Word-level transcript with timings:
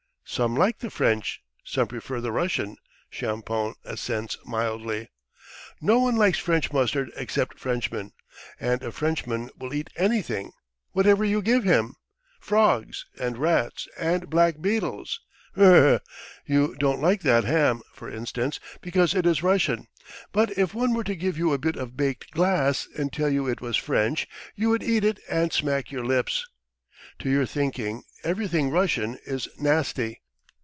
"Some 0.23 0.55
like 0.55 0.79
the 0.79 0.89
French, 0.89 1.41
some 1.65 1.87
prefer 1.89 2.21
the 2.21 2.31
Russian..." 2.31 2.77
Champoun 3.11 3.73
assents 3.83 4.37
mildly. 4.45 5.09
"No 5.81 5.99
one 5.99 6.15
likes 6.15 6.37
French 6.39 6.71
mustard 6.71 7.11
except 7.17 7.59
Frenchmen. 7.59 8.13
And 8.57 8.81
a 8.81 8.93
Frenchman 8.93 9.49
will 9.57 9.73
eat 9.73 9.89
anything, 9.97 10.53
whatever 10.93 11.25
you 11.25 11.41
give 11.41 11.65
him 11.65 11.95
frogs 12.39 13.05
and 13.19 13.37
rats 13.37 13.89
and 13.99 14.29
black 14.29 14.61
beetles... 14.61 15.19
brrr! 15.57 15.99
You 16.45 16.75
don't 16.79 17.01
like 17.01 17.23
that 17.23 17.43
ham, 17.43 17.81
for 17.93 18.09
instance, 18.09 18.61
because 18.79 19.13
it 19.13 19.25
is 19.25 19.43
Russian, 19.43 19.87
but 20.31 20.57
if 20.57 20.73
one 20.73 20.93
were 20.93 21.03
to 21.03 21.15
give 21.15 21.37
you 21.37 21.51
a 21.51 21.57
bit 21.57 21.75
of 21.75 21.97
baked 21.97 22.31
glass 22.31 22.87
and 22.97 23.11
tell 23.11 23.27
you 23.29 23.49
it 23.49 23.59
was 23.59 23.75
French, 23.75 24.29
you 24.55 24.69
would 24.69 24.81
eat 24.81 25.03
it 25.03 25.19
and 25.27 25.51
smack 25.51 25.91
your 25.91 26.05
lips.... 26.05 26.47
To 27.19 27.29
your 27.29 27.45
thinking 27.45 28.03
everything 28.23 28.71
Russian 28.71 29.17
is 29.25 29.49
nasty." 29.59 30.19